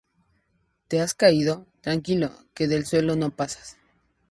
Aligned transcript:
¿Te 0.87 0.99
has 0.99 1.13
caído? 1.13 1.67
tranquilo 1.81 2.31
que 2.55 2.67
del 2.67 2.87
suelo 2.87 3.15
no 3.15 3.29
pasas 3.29 3.77